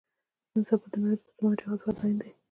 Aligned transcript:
نن 0.53 0.63
سبا 0.69 0.85
د 0.91 0.95
نړۍ 1.01 1.17
په 1.21 1.25
مسلمانانو 1.27 1.59
جهاد 1.59 1.79
فرض 1.91 2.01
عین 2.05 2.15
دی. 2.21 2.31